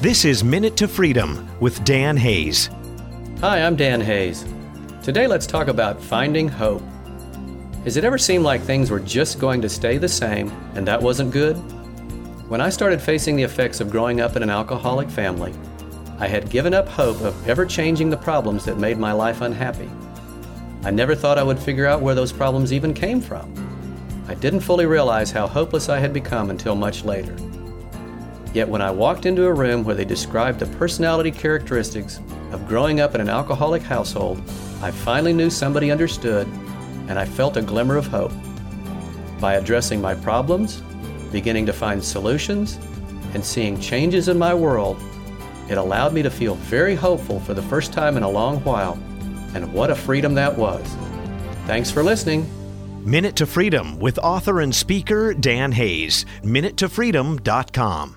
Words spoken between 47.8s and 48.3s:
time in a